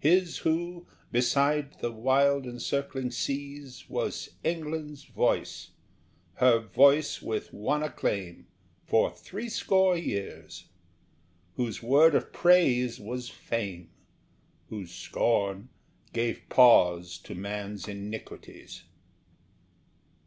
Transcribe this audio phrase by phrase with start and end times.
[0.00, 5.70] His who, beside the wild encircling seas, Was England's voice,
[6.34, 8.48] her voice with one acclaim,
[8.84, 10.66] For threescore years;
[11.56, 13.88] whose word of praise was fame,
[14.68, 15.70] Whose scorn
[16.12, 18.82] gave pause to man's iniquities.